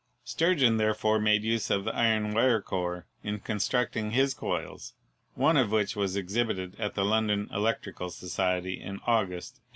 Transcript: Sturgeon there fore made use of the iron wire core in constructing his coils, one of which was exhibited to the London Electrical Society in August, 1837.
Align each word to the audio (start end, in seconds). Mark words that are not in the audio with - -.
Sturgeon 0.23 0.77
there 0.77 0.95
fore 0.95 1.19
made 1.19 1.43
use 1.43 1.69
of 1.69 1.85
the 1.85 1.93
iron 1.95 2.33
wire 2.33 2.59
core 2.59 3.05
in 3.21 3.37
constructing 3.37 4.09
his 4.09 4.33
coils, 4.33 4.95
one 5.35 5.57
of 5.57 5.71
which 5.71 5.95
was 5.95 6.15
exhibited 6.15 6.75
to 6.77 6.91
the 6.95 7.05
London 7.05 7.47
Electrical 7.51 8.09
Society 8.09 8.81
in 8.81 8.95
August, 9.05 9.59
1837. 9.61 9.61